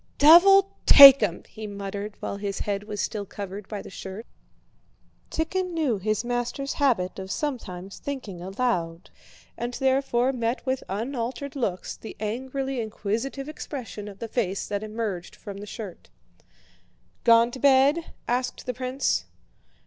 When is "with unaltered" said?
10.65-11.55